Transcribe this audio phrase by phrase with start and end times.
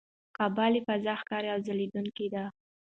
[0.35, 2.43] کعبه له فضا ښکاره او ځلېدونکې ده.